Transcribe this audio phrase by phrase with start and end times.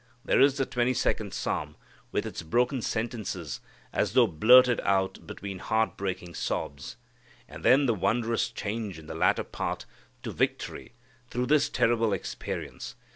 [0.25, 1.75] There is the Twenty second Psalm,
[2.11, 3.61] with its broken sentences,
[3.93, 6.95] as though blurted out between heart breaking sobs;
[7.47, 9.85] and then the wondrous change, in the latter part,
[10.23, 10.95] to victory
[11.29, 12.95] through this terrible experience.